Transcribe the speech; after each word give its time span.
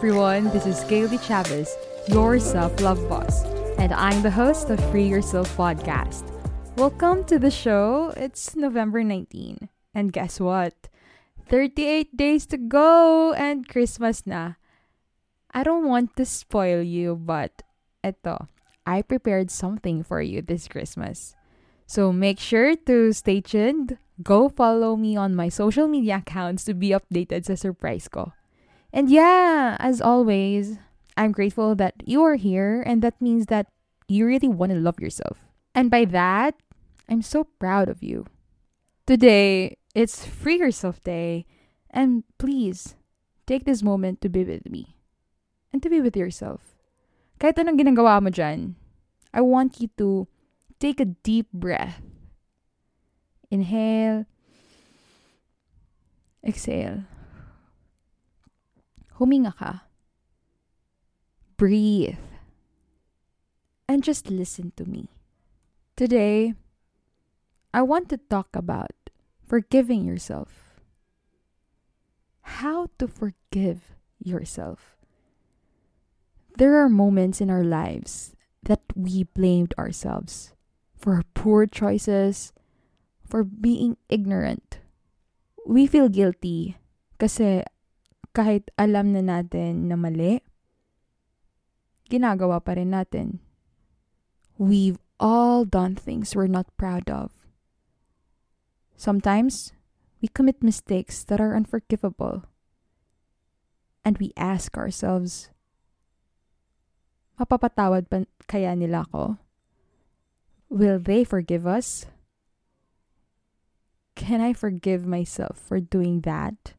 Everyone, 0.00 0.48
this 0.48 0.64
is 0.64 0.80
Gayle 0.84 1.08
de 1.08 1.18
Chavez, 1.18 1.76
your 2.08 2.38
self 2.40 2.80
love 2.80 3.06
boss, 3.06 3.44
and 3.76 3.92
I'm 3.92 4.22
the 4.22 4.30
host 4.32 4.70
of 4.70 4.80
Free 4.88 5.04
Yourself 5.04 5.54
podcast. 5.58 6.24
Welcome 6.80 7.22
to 7.24 7.38
the 7.38 7.50
show. 7.50 8.08
It's 8.16 8.56
November 8.56 9.04
19, 9.04 9.68
and 9.92 10.10
guess 10.10 10.40
what? 10.40 10.88
38 11.52 12.16
days 12.16 12.46
to 12.46 12.56
go 12.56 13.34
and 13.34 13.68
Christmas 13.68 14.24
na. 14.24 14.56
I 15.52 15.62
don't 15.68 15.84
want 15.84 16.16
to 16.16 16.24
spoil 16.24 16.80
you, 16.80 17.14
but 17.14 17.60
eto, 18.02 18.48
I 18.86 19.02
prepared 19.02 19.50
something 19.50 20.02
for 20.02 20.22
you 20.22 20.40
this 20.40 20.66
Christmas. 20.66 21.36
So 21.84 22.10
make 22.10 22.40
sure 22.40 22.74
to 22.88 23.12
stay 23.12 23.42
tuned. 23.42 23.98
Go 24.22 24.48
follow 24.48 24.96
me 24.96 25.18
on 25.18 25.36
my 25.36 25.50
social 25.50 25.88
media 25.88 26.24
accounts 26.24 26.64
to 26.64 26.72
be 26.72 26.96
updated 26.96 27.44
sa 27.44 27.52
surprise 27.52 28.08
ko. 28.08 28.32
And 28.92 29.08
yeah, 29.08 29.76
as 29.78 30.00
always, 30.00 30.78
I'm 31.16 31.32
grateful 31.32 31.74
that 31.76 31.94
you 32.04 32.22
are 32.24 32.36
here, 32.36 32.82
and 32.82 33.02
that 33.02 33.20
means 33.20 33.46
that 33.46 33.66
you 34.08 34.26
really 34.26 34.48
want 34.48 34.72
to 34.72 34.78
love 34.78 34.98
yourself. 34.98 35.38
And 35.74 35.90
by 35.90 36.04
that, 36.06 36.54
I'm 37.08 37.22
so 37.22 37.44
proud 37.44 37.88
of 37.88 38.02
you. 38.02 38.26
Today, 39.06 39.78
it's 39.94 40.26
Free 40.26 40.58
Yourself 40.58 41.02
Day, 41.02 41.46
and 41.90 42.24
please 42.38 42.94
take 43.46 43.64
this 43.64 43.82
moment 43.82 44.20
to 44.22 44.28
be 44.28 44.44
with 44.44 44.70
me 44.70 44.94
and 45.72 45.82
to 45.82 45.90
be 45.90 46.00
with 46.00 46.16
yourself. 46.16 46.78
Kahit 47.38 47.58
anong 47.58 47.78
ginagawa 47.82 48.22
mo 48.22 48.30
dyan, 48.30 48.78
I 49.34 49.42
want 49.42 49.82
you 49.82 49.90
to 49.98 50.26
take 50.78 51.02
a 51.02 51.10
deep 51.10 51.50
breath. 51.50 52.02
Inhale, 53.50 54.26
exhale. 56.46 57.09
Huminga 59.20 59.52
ka. 59.52 59.84
Breathe. 61.58 62.16
And 63.86 64.02
just 64.02 64.30
listen 64.30 64.72
to 64.76 64.88
me. 64.88 65.12
Today, 65.94 66.54
I 67.74 67.82
want 67.82 68.08
to 68.08 68.16
talk 68.16 68.48
about 68.56 69.12
forgiving 69.44 70.06
yourself. 70.06 70.72
How 72.64 72.88
to 72.96 73.06
forgive 73.06 73.92
yourself. 74.18 74.96
There 76.56 76.80
are 76.80 76.88
moments 76.88 77.42
in 77.42 77.50
our 77.50 77.64
lives 77.64 78.34
that 78.62 78.80
we 78.96 79.24
blamed 79.24 79.74
ourselves 79.76 80.54
for 80.96 81.14
our 81.20 81.24
poor 81.34 81.66
choices, 81.66 82.52
for 83.28 83.44
being 83.44 83.96
ignorant. 84.08 84.80
We 85.66 85.86
feel 85.86 86.08
guilty 86.08 86.78
kasi 87.18 87.64
kahit 88.30 88.70
alam 88.78 89.10
na 89.10 89.22
natin 89.22 89.90
na 89.90 89.98
mali, 89.98 90.42
ginagawa 92.06 92.62
pa 92.62 92.78
rin 92.78 92.94
natin. 92.94 93.42
We've 94.58 94.98
all 95.18 95.64
done 95.64 95.94
things 95.94 96.34
we're 96.34 96.50
not 96.50 96.70
proud 96.76 97.10
of. 97.10 97.46
Sometimes, 98.96 99.72
we 100.20 100.28
commit 100.28 100.62
mistakes 100.62 101.24
that 101.24 101.40
are 101.40 101.56
unforgivable. 101.56 102.44
And 104.04 104.18
we 104.18 104.32
ask 104.36 104.76
ourselves, 104.76 105.48
mapapatawad 107.40 108.08
pa 108.12 108.28
kaya 108.48 108.76
nila 108.76 109.08
ako? 109.08 109.40
Will 110.68 111.00
they 111.00 111.24
forgive 111.24 111.66
us? 111.66 112.06
Can 114.14 114.40
I 114.40 114.52
forgive 114.52 115.08
myself 115.08 115.56
for 115.56 115.80
doing 115.80 116.20
that? 116.28 116.76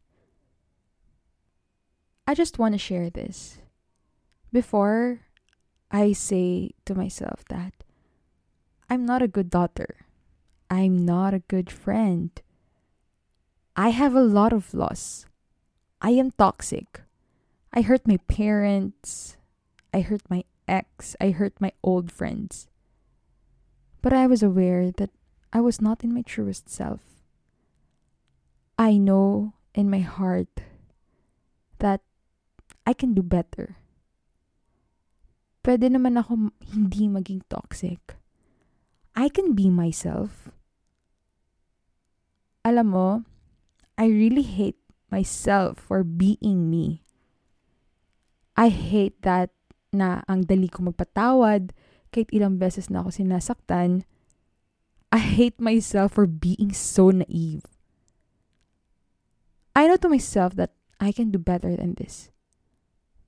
I 2.31 2.34
just 2.34 2.58
want 2.58 2.74
to 2.74 2.78
share 2.78 3.09
this. 3.09 3.58
Before 4.53 5.19
I 5.92 6.14
say 6.14 6.72
to 6.86 6.96
myself 6.96 7.44
that 7.50 7.74
I'm 8.90 9.06
not 9.06 9.22
a 9.22 9.28
good 9.28 9.50
daughter, 9.50 10.08
I'm 10.70 11.03
not 11.03 11.34
a 11.34 11.44
good 11.52 11.70
friend, 11.70 12.31
I 13.75 13.90
have 13.90 14.16
a 14.16 14.24
lot 14.24 14.53
of 14.53 14.64
flaws, 14.64 15.25
I 16.02 16.12
am 16.12 16.31
toxic, 16.31 17.02
I 17.74 17.81
hurt 17.81 18.08
my 18.08 18.16
parents, 18.31 19.36
I 19.94 20.00
hurt 20.00 20.22
my 20.30 20.46
ex, 20.70 21.18
I 21.20 21.31
hurt 21.31 21.59
my 21.59 21.74
old 21.84 22.14
friends. 22.14 22.70
But 24.02 24.14
I 24.14 24.25
was 24.25 24.41
aware 24.41 24.90
that 24.90 25.09
I 25.52 25.59
was 25.59 25.81
not 25.81 26.02
in 26.02 26.14
my 26.14 26.22
truest 26.22 26.70
self. 26.70 27.02
I 28.80 28.96
know 28.96 29.52
in 29.75 29.90
my 29.90 30.00
heart 30.00 30.64
that 31.80 32.00
I 32.86 32.94
can 32.94 33.14
do 33.14 33.22
better. 33.22 33.78
Pwede 35.62 35.94
naman 35.94 36.18
ako 36.18 36.50
hindi 36.74 37.06
maging 37.06 37.46
toxic. 37.46 38.18
I 39.14 39.30
can 39.30 39.53
be 39.53 39.69
myself. 39.69 40.50
Alam 42.66 42.88
mo, 42.90 43.09
I 43.97 44.09
really 44.09 44.46
hate 44.46 44.79
myself 45.14 45.78
for 45.78 46.02
being 46.02 46.72
me. 46.72 47.05
I 48.58 48.73
hate 48.73 49.22
that 49.22 49.53
na 49.91 50.26
ang 50.26 50.47
dali 50.47 50.72
ko 50.72 50.88
magpatawad 50.88 51.76
kahit 52.09 52.32
ilang 52.34 52.58
beses 52.58 52.90
na 52.90 53.03
ako 53.05 53.14
sinasaktan. 53.14 54.08
I 55.11 55.20
hate 55.20 55.59
myself 55.59 56.16
for 56.16 56.26
being 56.26 56.72
so 56.72 57.11
naive. 57.11 57.67
I 59.76 59.88
know 59.88 60.00
to 60.00 60.09
myself 60.11 60.55
that 60.55 60.72
I 61.00 61.11
can 61.11 61.32
do 61.32 61.40
better 61.40 61.76
than 61.76 62.00
this. 62.00 62.32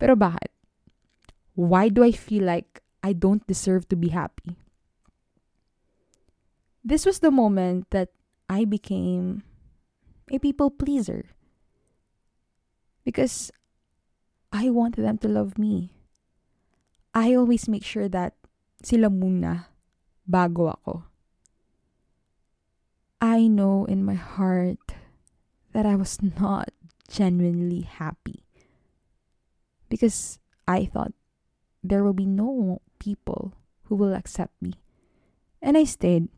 Pero 0.04 0.20
bakit? 0.20 0.52
Why 1.56 1.88
do 1.88 2.04
I 2.04 2.12
feel 2.12 2.44
like 2.44 2.84
I 3.00 3.16
don't 3.16 3.40
deserve 3.48 3.88
to 3.88 3.96
be 3.96 4.12
happy? 4.12 4.60
This 6.84 7.08
was 7.08 7.24
the 7.24 7.32
moment 7.32 7.88
that 7.96 8.12
I 8.52 8.68
became 8.68 9.48
a 10.28 10.44
people 10.44 10.68
pleaser. 10.76 11.32
Because 13.08 13.48
I 14.52 14.76
want 14.76 15.00
them 15.00 15.24
to 15.24 15.32
love 15.32 15.56
me. 15.56 15.96
I 17.16 17.32
always 17.32 17.72
make 17.72 17.88
sure 17.88 18.12
that 18.12 18.36
sila 18.84 19.08
muna 19.08 19.72
bago 20.28 20.76
ako. 20.76 21.08
I 23.24 23.48
know 23.48 23.88
in 23.88 24.04
my 24.04 24.20
heart 24.20 25.00
that 25.72 25.88
I 25.88 25.96
was 25.96 26.20
not 26.20 26.76
genuinely 27.08 27.88
happy. 27.88 28.44
Because 29.94 30.42
I 30.66 30.90
thought 30.90 31.14
there 31.86 32.02
will 32.02 32.18
be 32.18 32.26
no 32.26 32.82
people 32.98 33.54
who 33.86 33.94
will 33.94 34.18
accept 34.18 34.58
me. 34.58 34.74
And 35.62 35.78
I 35.78 35.86
stayed. 35.86 36.34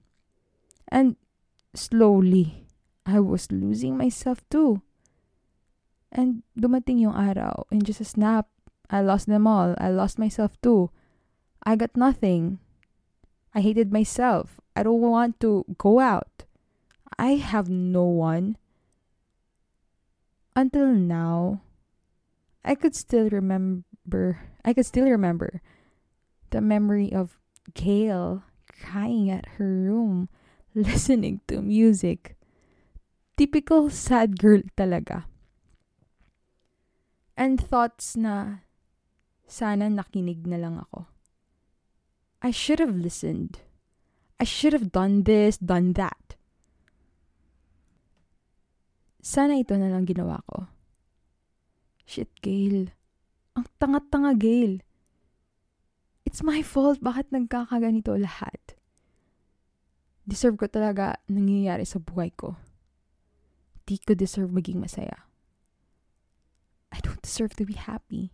And 0.91 1.15
slowly, 1.73 2.67
I 3.07 3.23
was 3.23 3.47
losing 3.55 3.95
myself 3.95 4.43
too. 4.51 4.83
And 6.11 6.43
dumating 6.59 6.99
yung 6.99 7.15
araw, 7.15 7.63
in 7.71 7.87
just 7.87 8.03
a 8.03 8.03
snap, 8.03 8.51
I 8.91 8.99
lost 8.99 9.31
them 9.31 9.47
all. 9.47 9.71
I 9.79 9.87
lost 9.87 10.19
myself 10.19 10.59
too. 10.59 10.91
I 11.63 11.79
got 11.79 11.95
nothing. 11.95 12.59
I 13.55 13.63
hated 13.63 13.87
myself. 13.87 14.59
I 14.75 14.83
don't 14.83 14.99
want 14.99 15.39
to 15.39 15.63
go 15.79 16.03
out. 16.03 16.43
I 17.15 17.39
have 17.39 17.71
no 17.71 18.03
one. 18.03 18.59
Until 20.59 20.91
now, 20.91 21.63
I 22.65 22.73
could 22.73 22.95
still 22.97 23.29
remember, 23.29 24.41
I 24.65 24.73
could 24.73 24.87
still 24.87 25.05
remember 25.05 25.61
the 26.49 26.61
memory 26.61 27.13
of 27.13 27.37
Gayle 27.75 28.41
crying 28.65 29.29
at 29.29 29.61
her 29.61 29.69
room, 29.69 30.29
listening 30.75 31.41
to 31.47 31.61
music. 31.61 32.35
Typical 33.37 33.91
sad 33.91 34.39
girl 34.39 34.65
talaga. 34.75 35.25
And 37.37 37.61
thoughts 37.61 38.17
na 38.17 38.65
sana 39.45 39.85
nakinig 39.85 40.47
na 40.47 40.57
lang 40.57 40.81
ako. 40.81 41.05
I 42.41 42.49
should 42.49 42.79
have 42.79 42.95
listened. 42.95 43.61
I 44.39 44.43
should 44.43 44.73
have 44.73 44.91
done 44.91 45.23
this, 45.23 45.57
done 45.61 45.93
that. 45.93 46.33
Sana 49.21 49.61
ito 49.61 49.77
na 49.77 49.93
lang 49.93 50.09
ginawa 50.09 50.41
ko. 50.49 50.65
Shit, 52.05 52.29
Gail. 52.41 52.93
Ang 53.57 53.65
tanga-tanga, 53.81 54.37
Gail. 54.37 54.85
It's 56.25 56.41
my 56.45 56.61
fault. 56.61 57.01
Bakit 57.01 57.33
nagkakaganito 57.33 58.13
lahat? 58.17 58.77
Deserve 60.25 60.57
ko 60.57 60.65
talaga 60.65 61.21
nangyayari 61.29 61.85
sa 61.85 62.01
buhay 62.01 62.33
ko. 62.33 62.57
Di 63.85 64.01
ko 64.01 64.17
deserve 64.17 64.49
maging 64.49 64.81
masaya. 64.81 65.29
I 66.89 66.97
don't 67.05 67.21
deserve 67.21 67.53
to 67.61 67.65
be 67.65 67.77
happy. 67.77 68.33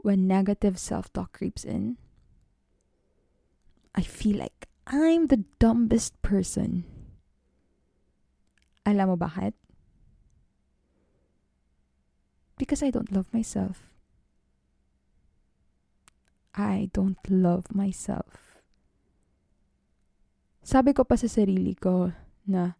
When 0.00 0.24
negative 0.24 0.80
self-talk 0.80 1.36
creeps 1.36 1.68
in, 1.68 2.00
I 3.92 4.00
feel 4.00 4.40
like 4.40 4.72
I'm 4.88 5.28
the 5.28 5.44
dumbest 5.60 6.16
person. 6.24 6.88
Alam 8.88 9.12
mo 9.12 9.16
bakit? 9.20 9.52
Because 12.60 12.84
I 12.84 12.92
don't 12.92 13.08
love 13.08 13.32
myself. 13.32 13.96
I 16.52 16.92
don't 16.92 17.16
love 17.24 17.72
myself. 17.72 18.60
Sabi 20.60 20.92
ko 20.92 21.08
pa 21.08 21.16
sa 21.16 21.24
sarili 21.24 21.72
ko 21.72 22.12
na 22.44 22.76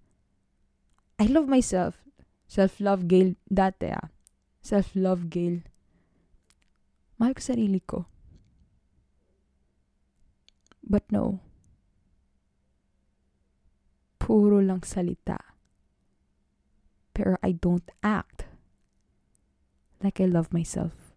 I 1.17 1.33
love 1.33 1.49
myself. 1.49 1.97
Self-love 2.45 3.09
Gail 3.09 3.41
dati 3.49 3.89
ah. 3.89 4.13
Self-love 4.61 5.33
Gail. 5.33 5.65
Mahal 7.17 7.33
ko 7.33 7.41
sarili 7.41 7.81
ko. 7.81 8.05
But 10.85 11.09
no. 11.09 11.41
Puro 14.21 14.61
lang 14.61 14.85
salita. 14.85 15.41
Pero 17.17 17.41
I 17.41 17.57
don't 17.57 17.89
act 18.05 18.40
like 20.03 20.21
I 20.21 20.25
love 20.25 20.53
myself. 20.53 21.13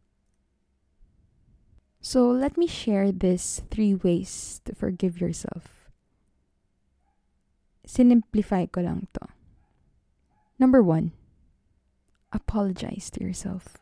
So 2.03 2.27
let 2.27 2.57
me 2.57 2.67
share 2.67 3.11
this 3.11 3.63
three 3.71 3.95
ways 3.95 4.59
to 4.65 4.75
forgive 4.75 5.21
yourself. 5.21 5.87
Sinimplify 7.87 8.71
ko 8.71 8.81
lang 8.81 9.07
to. 9.15 9.27
Number 10.59 10.83
one, 10.83 11.11
apologize 12.31 13.09
to 13.15 13.23
yourself. 13.23 13.79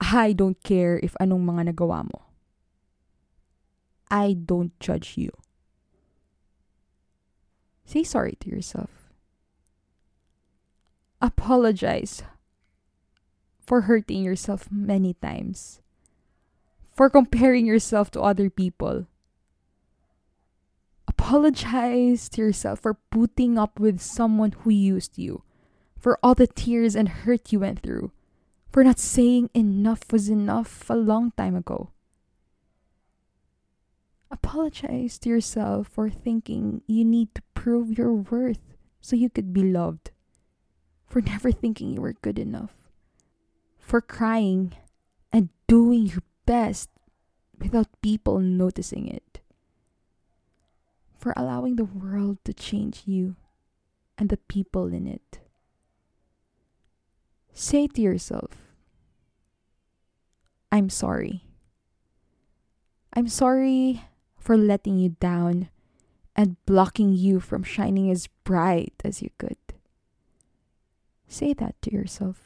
I 0.00 0.32
don't 0.32 0.60
care 0.64 1.00
if 1.02 1.12
anong 1.20 1.44
mga 1.44 1.72
nagawa 1.72 2.04
mo. 2.08 2.24
I 4.10 4.32
don't 4.32 4.72
judge 4.80 5.16
you. 5.16 5.32
Say 7.84 8.02
sorry 8.02 8.36
to 8.40 8.48
yourself. 8.48 9.12
Apologize 11.20 12.22
for 13.66 13.82
hurting 13.82 14.22
yourself 14.22 14.70
many 14.70 15.14
times. 15.14 15.80
For 16.94 17.10
comparing 17.10 17.66
yourself 17.66 18.10
to 18.12 18.22
other 18.22 18.48
people. 18.48 19.06
Apologize 21.08 22.28
to 22.30 22.40
yourself 22.40 22.80
for 22.80 22.94
putting 23.10 23.58
up 23.58 23.80
with 23.80 24.00
someone 24.00 24.52
who 24.52 24.70
used 24.70 25.18
you. 25.18 25.42
For 25.98 26.18
all 26.22 26.34
the 26.34 26.46
tears 26.46 26.94
and 26.94 27.08
hurt 27.08 27.52
you 27.52 27.60
went 27.60 27.80
through 27.80 28.12
for 28.76 28.84
not 28.84 28.98
saying 28.98 29.48
enough 29.54 30.12
was 30.12 30.28
enough 30.28 30.90
a 30.90 30.94
long 30.94 31.32
time 31.32 31.56
ago. 31.56 31.92
Apologize 34.30 35.18
to 35.20 35.30
yourself 35.30 35.88
for 35.88 36.10
thinking 36.10 36.82
you 36.86 37.02
need 37.02 37.34
to 37.34 37.40
prove 37.54 37.96
your 37.96 38.12
worth 38.12 38.76
so 39.00 39.16
you 39.16 39.30
could 39.30 39.54
be 39.54 39.62
loved. 39.62 40.10
For 41.06 41.22
never 41.22 41.50
thinking 41.50 41.94
you 41.94 42.02
were 42.02 42.20
good 42.20 42.38
enough. 42.38 42.85
For 43.86 44.00
crying 44.00 44.74
and 45.32 45.48
doing 45.68 46.06
your 46.06 46.24
best 46.44 46.90
without 47.56 47.86
people 48.02 48.40
noticing 48.40 49.06
it. 49.06 49.38
For 51.14 51.32
allowing 51.36 51.76
the 51.76 51.84
world 51.84 52.38
to 52.46 52.52
change 52.52 53.04
you 53.06 53.36
and 54.18 54.28
the 54.28 54.38
people 54.48 54.92
in 54.92 55.06
it. 55.06 55.38
Say 57.52 57.86
to 57.86 58.02
yourself, 58.02 58.74
I'm 60.72 60.90
sorry. 60.90 61.44
I'm 63.14 63.28
sorry 63.28 64.02
for 64.36 64.56
letting 64.56 64.98
you 64.98 65.10
down 65.20 65.68
and 66.34 66.56
blocking 66.66 67.12
you 67.12 67.38
from 67.38 67.62
shining 67.62 68.10
as 68.10 68.26
bright 68.42 68.94
as 69.04 69.22
you 69.22 69.30
could. 69.38 69.56
Say 71.28 71.54
that 71.54 71.80
to 71.82 71.92
yourself. 71.92 72.45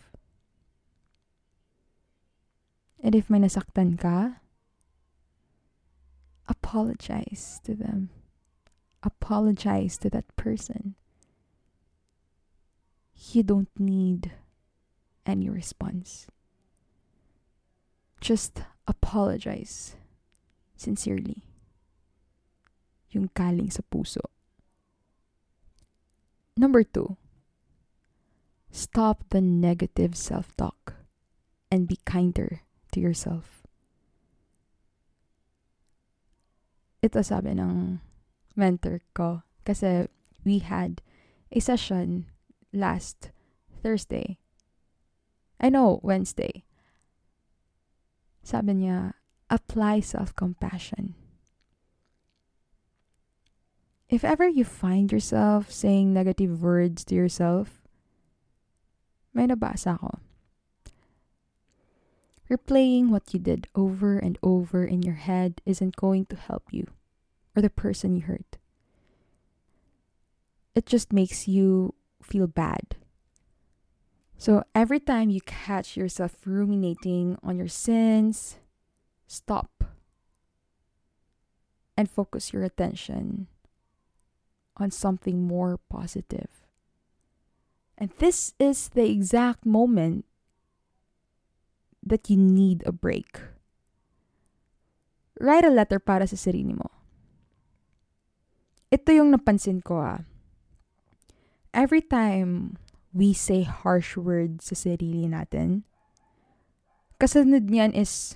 And 3.02 3.14
if 3.14 3.30
may 3.30 3.40
nasaktan 3.40 3.96
ka, 3.98 4.44
apologize 6.48 7.60
to 7.64 7.74
them. 7.74 8.10
Apologize 9.02 9.96
to 9.98 10.10
that 10.10 10.28
person. 10.36 10.94
You 13.32 13.42
don't 13.42 13.72
need 13.78 14.32
any 15.24 15.48
response. 15.48 16.26
Just 18.20 18.60
apologize 18.86 19.96
sincerely. 20.76 21.44
Yung 23.10 23.30
galing 23.32 23.72
sa 23.72 23.80
puso. 23.88 24.20
Number 26.56 26.84
two, 26.84 27.16
stop 28.68 29.24
the 29.32 29.40
negative 29.40 30.12
self-talk 30.12 31.00
and 31.72 31.88
be 31.88 31.96
kinder 32.04 32.60
to 32.92 33.00
yourself. 33.00 33.62
Ito 37.00 37.24
sabi 37.24 37.56
ng 37.56 38.00
mentor 38.56 39.00
ko 39.16 39.42
kasi 39.64 40.08
we 40.44 40.60
had 40.60 41.00
a 41.52 41.60
session 41.60 42.28
last 42.72 43.32
Thursday. 43.82 44.38
I 45.60 45.68
know, 45.68 46.00
Wednesday. 46.02 46.64
Sabi 48.42 48.84
niya, 48.84 49.12
apply 49.48 50.00
self-compassion. 50.00 51.14
If 54.10 54.24
ever 54.24 54.48
you 54.48 54.64
find 54.64 55.12
yourself 55.12 55.70
saying 55.70 56.12
negative 56.12 56.62
words 56.62 57.04
to 57.06 57.14
yourself, 57.14 57.80
may 59.32 59.46
nabasa 59.46 60.00
ko. 60.00 60.18
Replaying 62.50 63.10
what 63.10 63.32
you 63.32 63.38
did 63.38 63.68
over 63.76 64.18
and 64.18 64.36
over 64.42 64.84
in 64.84 65.02
your 65.02 65.14
head 65.14 65.62
isn't 65.64 65.94
going 65.94 66.26
to 66.26 66.36
help 66.36 66.64
you 66.72 66.86
or 67.54 67.62
the 67.62 67.70
person 67.70 68.16
you 68.16 68.22
hurt. 68.22 68.58
It 70.74 70.86
just 70.86 71.12
makes 71.12 71.46
you 71.46 71.94
feel 72.22 72.48
bad. 72.48 72.96
So 74.36 74.64
every 74.74 74.98
time 74.98 75.30
you 75.30 75.40
catch 75.42 75.96
yourself 75.96 76.34
ruminating 76.44 77.38
on 77.42 77.56
your 77.58 77.68
sins, 77.68 78.56
stop 79.26 79.84
and 81.96 82.10
focus 82.10 82.52
your 82.52 82.64
attention 82.64 83.46
on 84.76 84.90
something 84.90 85.42
more 85.46 85.78
positive. 85.90 86.66
And 87.98 88.10
this 88.18 88.54
is 88.58 88.88
the 88.88 89.10
exact 89.10 89.66
moment 89.66 90.24
that 92.04 92.28
you 92.28 92.36
need 92.36 92.82
a 92.86 92.92
break. 92.92 93.40
Write 95.40 95.64
a 95.64 95.72
letter 95.72 96.00
para 96.00 96.28
sa 96.28 96.36
sarili 96.36 96.76
mo. 96.76 96.88
Ito 98.92 99.14
yung 99.14 99.30
napansin 99.30 99.80
ko 99.80 100.02
ah. 100.02 100.20
Every 101.70 102.02
time 102.02 102.76
we 103.14 103.32
say 103.32 103.62
harsh 103.62 104.18
words 104.18 104.68
sa 104.68 104.76
sarili 104.76 105.30
natin, 105.30 105.86
kasunod 107.22 107.70
niyan 107.70 107.94
is 107.94 108.34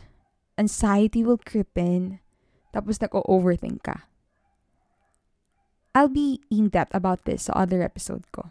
anxiety 0.55 1.27
will 1.27 1.41
creep 1.41 1.75
in, 1.75 2.23
tapos 2.71 3.03
nag-overthink 3.03 3.83
ka. 3.83 4.07
I'll 5.95 6.11
be 6.11 6.43
in-depth 6.51 6.95
about 6.95 7.23
this 7.27 7.47
sa 7.47 7.55
other 7.55 7.83
episode 7.83 8.27
ko. 8.35 8.51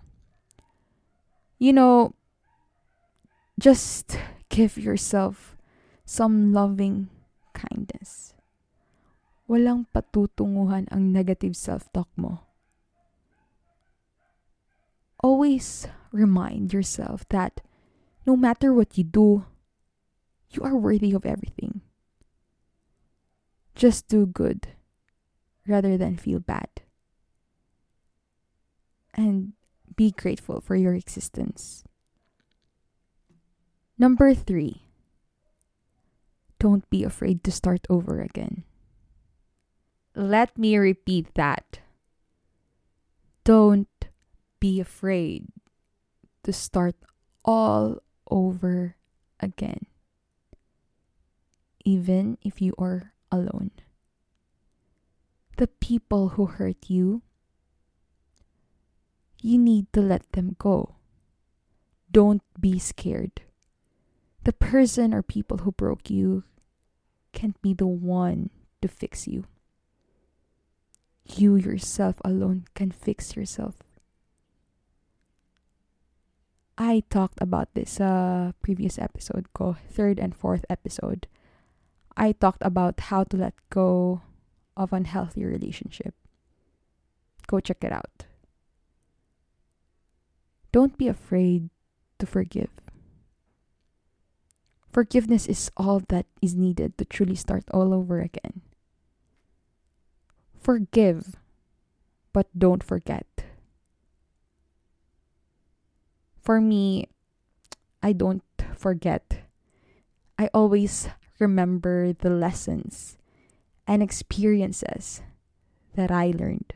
You 1.60 1.76
know, 1.76 2.16
just 3.60 4.20
give 4.54 4.78
yourself 4.78 5.58
some 6.06 6.54
loving 6.54 7.10
kindness. 7.58 8.38
Walang 9.50 9.90
patutunguhan 9.90 10.86
ang 10.94 11.10
negative 11.10 11.58
self-talk 11.58 12.06
mo. 12.14 12.46
Always 15.26 15.90
remind 16.14 16.70
yourself 16.70 17.26
that 17.34 17.66
no 18.30 18.38
matter 18.38 18.70
what 18.70 18.94
you 18.94 19.04
do, 19.04 19.50
you 20.54 20.62
are 20.62 20.78
worthy 20.78 21.18
of 21.18 21.26
everything. 21.26 21.82
Just 23.74 24.06
do 24.06 24.30
good 24.30 24.78
rather 25.66 25.98
than 25.98 26.22
feel 26.22 26.38
bad 26.38 26.70
and 29.18 29.58
be 29.98 30.14
grateful 30.14 30.62
for 30.62 30.76
your 30.76 30.94
existence. 30.94 31.82
Number 33.98 34.34
three, 34.34 34.84
don't 36.60 36.88
be 36.90 37.04
afraid 37.04 37.44
to 37.44 37.52
start 37.52 37.86
over 37.90 38.22
again. 38.22 38.64
Let 40.16 40.58
me 40.58 40.78
repeat 40.78 41.34
that. 41.36 41.80
Don't 43.44 43.90
be 44.60 44.80
afraid 44.80 45.48
to 46.44 46.54
start 46.54 46.96
all 47.44 48.00
over 48.30 48.96
again, 49.40 49.86
even 51.84 52.38
if 52.42 52.62
you 52.62 52.74
are 52.78 53.14
alone. 53.32 53.72
The 55.58 55.68
people 55.68 56.30
who 56.30 56.46
hurt 56.46 56.90
you 56.90 57.22
you 59.44 59.58
need 59.60 59.92
to 59.92 60.02
let 60.02 60.32
them 60.32 60.56
go. 60.58 60.96
Don't 62.10 62.42
be 62.58 62.80
scared. 62.80 63.44
The 64.44 64.54
person 64.54 65.14
or 65.14 65.24
people 65.24 65.60
who 65.60 65.72
broke 65.72 66.10
you 66.10 66.44
can't 67.32 67.60
be 67.62 67.74
the 67.74 67.88
one 67.88 68.50
to 68.82 68.88
fix 68.88 69.28
you. 69.28 69.46
You 71.26 71.56
yourself 71.56 72.20
alone 72.26 72.66
can 72.76 72.92
fix 72.92 73.36
yourself. 73.36 73.76
I 76.78 77.04
talked 77.10 77.40
about 77.40 77.74
this 77.74 78.02
uh 78.02 78.52
previous 78.62 79.00
episode 79.00 79.48
ko, 79.54 79.78
third 79.90 80.20
and 80.20 80.36
fourth 80.36 80.66
episode. 80.70 81.28
I 82.18 82.34
talked 82.34 82.62
about 82.66 83.14
how 83.14 83.24
to 83.26 83.38
let 83.38 83.54
go 83.70 84.22
of 84.76 84.92
unhealthy 84.92 85.46
relationship. 85.46 86.14
Go 87.48 87.60
check 87.60 87.84
it 87.84 87.94
out. 87.94 88.26
Don't 90.72 90.98
be 90.98 91.08
afraid 91.08 91.70
to 92.20 92.26
forgive. 92.26 92.83
Forgiveness 94.94 95.48
is 95.48 95.72
all 95.76 96.06
that 96.10 96.28
is 96.40 96.54
needed 96.54 97.00
to 97.00 97.06
truly 97.06 97.34
start 97.34 97.66
all 97.74 97.96
over 97.96 98.22
again. 98.22 98.62
Forgive, 100.62 101.36
but 102.32 102.46
don't 102.54 102.84
forget. 102.84 103.26
For 106.38 106.62
me, 106.62 107.10
I 108.04 108.14
don't 108.14 108.44
forget. 108.78 109.50
I 110.38 110.52
always 110.54 111.10
remember 111.40 112.14
the 112.14 112.30
lessons 112.30 113.18
and 113.88 114.04
experiences 114.04 115.24
that 115.96 116.12
I 116.12 116.34
learned. 116.38 116.74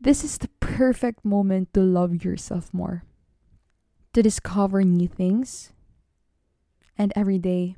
This 0.00 0.24
is 0.24 0.38
the 0.38 0.48
perfect 0.60 1.26
moment 1.26 1.74
to 1.74 1.80
love 1.80 2.24
yourself 2.24 2.72
more, 2.72 3.04
to 4.14 4.22
discover 4.22 4.82
new 4.82 5.08
things, 5.08 5.72
and 6.98 7.12
every 7.14 7.38
day 7.38 7.76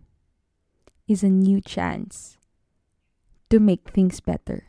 is 1.07 1.23
a 1.23 1.29
new 1.29 1.61
chance 1.61 2.37
to 3.51 3.59
make 3.59 3.91
things 3.91 4.21
better. 4.21 4.65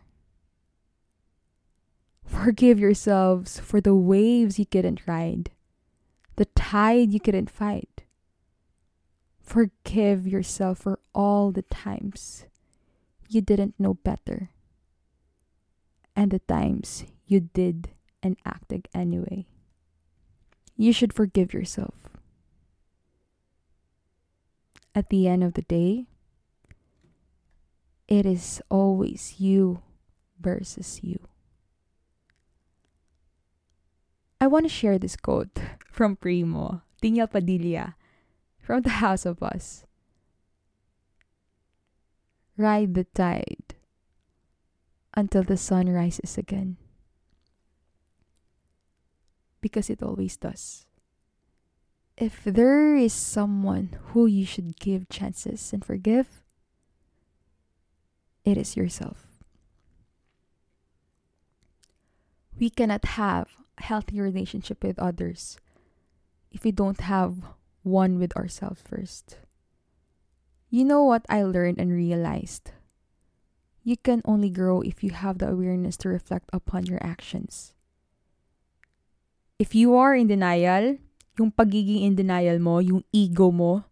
Forgive 2.26 2.80
yourselves 2.80 3.60
for 3.60 3.82
the 3.82 3.96
waves 3.96 4.60
you 4.60 4.66
couldn't 4.66 5.02
ride, 5.08 5.52
the 6.36 6.46
tide 6.46 7.12
you 7.12 7.20
couldn't 7.20 7.50
fight. 7.50 8.04
Forgive 9.42 10.28
yourself 10.28 10.80
for 10.80 11.00
all 11.14 11.52
the 11.52 11.64
times 11.64 12.46
you 13.28 13.42
didn't 13.42 13.80
know 13.80 13.96
better 13.96 14.52
and 16.16 16.32
the 16.32 16.40
times 16.40 17.06
you 17.26 17.40
did 17.40 17.90
and 18.22 18.38
acted 18.46 18.88
anyway. 18.94 19.48
You 20.76 20.94
should 20.94 21.14
forgive 21.14 21.54
yourself. 21.54 22.19
At 24.96 25.10
the 25.10 25.28
end 25.28 25.44
of 25.44 25.54
the 25.54 25.62
day, 25.62 26.06
it 28.08 28.26
is 28.26 28.62
always 28.70 29.36
you 29.40 29.82
versus 30.40 31.02
you. 31.04 31.20
I 34.42 34.48
want 34.48 34.66
to 34.66 34.70
share 34.70 34.98
this 34.98 35.16
quote 35.16 35.60
from 35.92 36.16
Primo, 36.16 36.82
Daniel 37.02 37.28
Padilla, 37.28 37.96
from 38.58 38.82
the 38.82 39.04
House 39.04 39.26
of 39.26 39.44
Us. 39.44 39.86
Ride 42.58 42.94
the 42.94 43.06
tide 43.06 43.76
until 45.14 45.44
the 45.44 45.58
sun 45.58 45.90
rises 45.90 46.38
again 46.38 46.78
because 49.62 49.90
it 49.90 50.02
always 50.02 50.36
does. 50.38 50.86
If 52.20 52.44
there 52.44 52.96
is 52.96 53.14
someone 53.14 53.98
who 54.14 54.28
you 54.28 54.46
should 54.46 54.78
give 54.80 55.10
chances 55.10 55.74
and 55.74 55.84
forgive, 55.84 56.44
it 58.44 58.58
is 58.58 58.76
yourself. 58.76 59.26
We 62.60 62.70
cannot 62.70 63.06
have 63.18 63.48
a 63.78 63.84
healthy 63.84 64.20
relationship 64.20 64.84
with 64.84 65.00
others 65.00 65.58
if 66.52 66.64
we 66.64 66.72
don't 66.72 67.02
have 67.02 67.38
one 67.84 68.20
with 68.20 68.36
ourselves 68.36 68.82
first. 68.82 69.38
You 70.70 70.86
know 70.86 71.04
what 71.04 71.26
I 71.30 71.44
learned 71.44 71.80
and 71.80 71.92
realized? 71.92 72.72
You 73.84 73.98
can 73.98 74.22
only 74.26 74.50
grow 74.50 74.82
if 74.82 75.04
you 75.04 75.12
have 75.12 75.40
the 75.40 75.50
awareness 75.50 75.98
to 75.98 76.10
reflect 76.10 76.50
upon 76.54 76.86
your 76.86 77.00
actions. 77.02 77.74
if 79.60 79.76
you 79.76 79.96
are 79.96 80.16
in 80.16 80.28
denial, 80.28 80.98
yung 81.40 81.56
pagiging 81.56 82.04
in 82.04 82.20
denial 82.20 82.60
mo, 82.60 82.84
yung 82.84 83.08
ego 83.16 83.50
mo, 83.50 83.88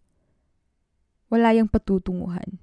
wala 1.32 1.56
yung 1.56 1.72
patutunguhan. 1.72 2.60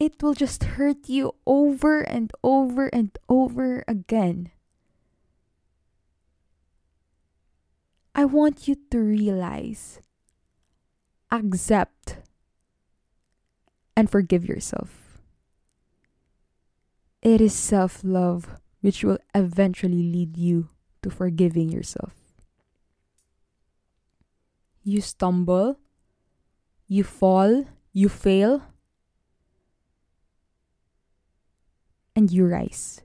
It 0.00 0.18
will 0.24 0.34
just 0.34 0.80
hurt 0.80 1.06
you 1.06 1.36
over 1.46 2.00
and 2.00 2.32
over 2.42 2.88
and 2.88 3.12
over 3.28 3.84
again. 3.86 4.50
I 8.16 8.24
want 8.24 8.66
you 8.68 8.76
to 8.90 8.98
realize, 8.98 10.00
accept, 11.30 12.18
and 13.96 14.10
forgive 14.10 14.44
yourself. 14.44 15.20
It 17.22 17.40
is 17.40 17.54
self 17.54 18.02
love 18.02 18.58
which 18.82 19.04
will 19.04 19.18
eventually 19.32 20.02
lead 20.02 20.36
you 20.36 20.68
to 21.02 21.08
forgiving 21.08 21.70
yourself. 21.70 22.21
You 24.84 25.00
stumble, 25.00 25.78
you 26.88 27.04
fall, 27.04 27.66
you 27.92 28.08
fail, 28.08 28.62
and 32.16 32.30
you 32.30 32.46
rise. 32.46 33.02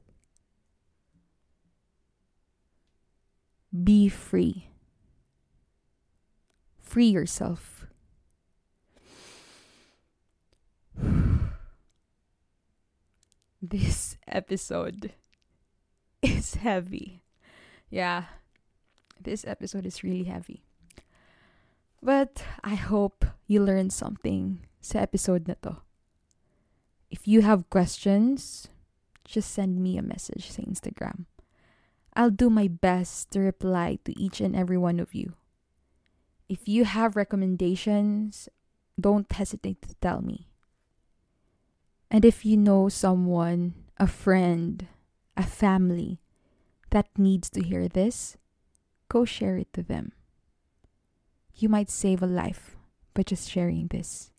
Be 3.83 4.09
free. 4.09 4.69
Free 6.79 7.07
yourself. 7.07 7.85
this 13.61 14.17
episode 14.27 15.13
is 16.21 16.55
heavy. 16.55 17.21
Yeah, 17.89 18.23
this 19.21 19.45
episode 19.45 19.85
is 19.85 20.03
really 20.03 20.23
heavy. 20.23 20.66
But 22.07 22.39
I 22.63 22.79
hope 22.79 23.27
you 23.51 23.59
learned 23.59 23.91
something 23.91 24.63
sa 24.79 25.03
episode 25.03 25.43
na 25.43 25.59
to. 25.59 25.83
If 27.11 27.27
you 27.27 27.43
have 27.43 27.67
questions, 27.67 28.71
just 29.27 29.51
send 29.51 29.83
me 29.83 29.99
a 29.99 30.07
message 30.07 30.47
sa 30.47 30.63
Instagram. 30.63 31.27
I'll 32.15 32.31
do 32.31 32.47
my 32.47 32.71
best 32.71 33.35
to 33.35 33.43
reply 33.43 33.99
to 34.07 34.15
each 34.15 34.39
and 34.39 34.55
every 34.55 34.79
one 34.79 35.03
of 35.03 35.11
you. 35.11 35.35
If 36.47 36.63
you 36.63 36.87
have 36.87 37.19
recommendations, 37.19 38.47
don't 38.95 39.27
hesitate 39.27 39.83
to 39.83 39.99
tell 39.99 40.23
me. 40.23 40.47
And 42.07 42.23
if 42.23 42.47
you 42.47 42.55
know 42.55 42.87
someone, 42.87 43.83
a 43.99 44.07
friend, 44.07 44.87
a 45.35 45.43
family 45.43 46.23
that 46.95 47.11
needs 47.19 47.51
to 47.51 47.59
hear 47.59 47.91
this, 47.91 48.39
go 49.11 49.27
share 49.27 49.59
it 49.59 49.75
to 49.75 49.83
them. 49.83 50.15
You 51.57 51.69
might 51.69 51.89
save 51.89 52.21
a 52.21 52.27
life 52.27 52.75
by 53.13 53.23
just 53.23 53.49
sharing 53.49 53.87
this. 53.87 54.31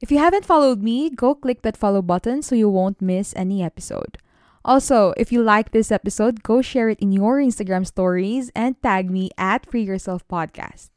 If 0.00 0.10
you 0.10 0.18
haven't 0.18 0.44
followed 0.44 0.82
me, 0.82 1.08
go 1.08 1.34
click 1.34 1.62
that 1.62 1.76
follow 1.76 2.02
button 2.02 2.42
so 2.42 2.54
you 2.54 2.68
won't 2.68 3.00
miss 3.00 3.32
any 3.36 3.62
episode. 3.62 4.18
Also, 4.64 5.14
if 5.16 5.30
you 5.30 5.42
like 5.42 5.70
this 5.70 5.92
episode, 5.92 6.42
go 6.42 6.60
share 6.60 6.88
it 6.88 6.98
in 6.98 7.12
your 7.12 7.38
Instagram 7.38 7.86
stories 7.86 8.50
and 8.54 8.80
tag 8.82 9.10
me 9.10 9.30
at 9.38 9.64
Free 9.64 9.82
Yourself 9.82 10.26
Podcast. 10.26 10.90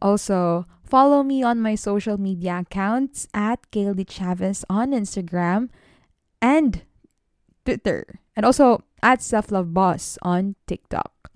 Also, 0.00 0.66
follow 0.84 1.22
me 1.22 1.42
on 1.42 1.60
my 1.60 1.74
social 1.74 2.16
media 2.16 2.60
accounts 2.60 3.26
at 3.34 3.70
Gayle 3.70 3.96
Chavez 4.06 4.64
on 4.70 4.92
Instagram 4.92 5.68
and 6.40 6.82
Twitter, 7.64 8.20
and 8.36 8.46
also 8.46 8.84
at 9.02 9.20
Self 9.20 9.50
Love 9.50 9.74
Boss 9.74 10.16
on 10.22 10.56
TikTok. 10.66 11.32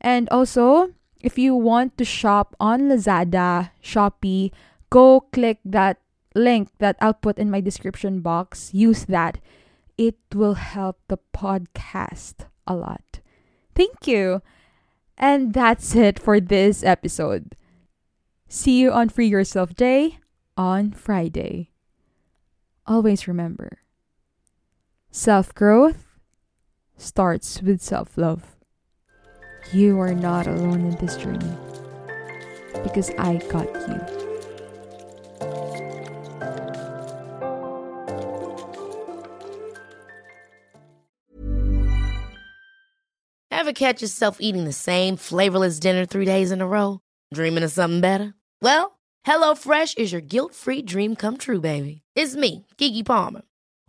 And 0.00 0.28
also, 0.30 0.92
if 1.22 1.38
you 1.38 1.54
want 1.54 1.96
to 1.98 2.04
shop 2.04 2.56
on 2.58 2.88
Lazada, 2.88 3.70
Shopee, 3.82 4.52
go 4.88 5.20
click 5.32 5.58
that 5.64 6.00
link 6.34 6.68
that 6.78 6.96
I'll 7.00 7.14
put 7.14 7.38
in 7.38 7.50
my 7.50 7.60
description 7.60 8.20
box. 8.20 8.72
Use 8.72 9.04
that. 9.04 9.38
It 9.98 10.16
will 10.34 10.54
help 10.54 10.98
the 11.08 11.18
podcast 11.34 12.46
a 12.66 12.74
lot. 12.74 13.20
Thank 13.74 14.06
you. 14.06 14.42
And 15.18 15.52
that's 15.52 15.94
it 15.94 16.18
for 16.18 16.40
this 16.40 16.82
episode. 16.82 17.54
See 18.48 18.80
you 18.80 18.90
on 18.90 19.10
Free 19.10 19.28
Yourself 19.28 19.74
Day 19.74 20.18
on 20.56 20.92
Friday. 20.92 21.70
Always 22.86 23.28
remember 23.28 23.78
self 25.10 25.54
growth 25.54 26.06
starts 26.96 27.62
with 27.62 27.82
self 27.82 28.16
love. 28.16 28.56
You 29.72 30.00
are 30.00 30.14
not 30.14 30.48
alone 30.48 30.84
in 30.84 30.96
this 30.96 31.16
journey 31.16 31.56
because 32.82 33.10
I 33.10 33.36
got 33.48 33.66
you. 33.66 34.00
Ever 43.52 43.72
catch 43.72 44.02
yourself 44.02 44.38
eating 44.40 44.64
the 44.64 44.72
same 44.72 45.16
flavorless 45.16 45.78
dinner 45.78 46.04
three 46.04 46.24
days 46.24 46.50
in 46.50 46.60
a 46.60 46.66
row? 46.66 46.98
Dreaming 47.32 47.62
of 47.62 47.70
something 47.70 48.00
better? 48.00 48.34
Well, 48.60 48.98
HelloFresh 49.24 49.98
is 49.98 50.10
your 50.10 50.20
guilt 50.20 50.52
free 50.54 50.82
dream 50.82 51.14
come 51.14 51.36
true, 51.36 51.60
baby. 51.60 52.02
It's 52.16 52.34
me, 52.34 52.66
Keke 52.76 53.06
Palmer. 53.06 53.42